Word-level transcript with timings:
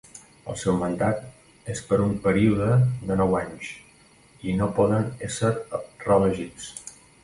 El 0.53 0.55
seu 0.61 0.77
mandat 0.83 1.69
és 1.75 1.83
per 1.91 1.99
un 2.07 2.15
període 2.25 2.71
de 3.11 3.19
nou 3.21 3.39
anys, 3.43 3.71
i 4.53 4.59
no 4.63 4.73
poden 4.83 5.09
ésser 5.31 5.57
reelegits. 6.11 6.73